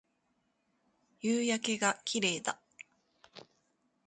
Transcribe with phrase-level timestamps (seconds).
[1.21, 2.59] 夕焼けが綺麗だ